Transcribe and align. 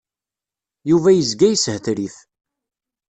Yuba 0.89 1.09
yezga 1.13 1.47
yeshetrif. 1.49 2.15